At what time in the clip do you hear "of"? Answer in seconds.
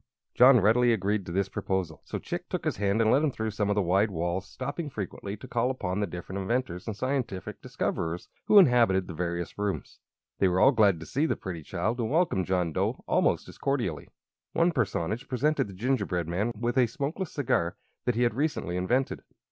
3.69-3.75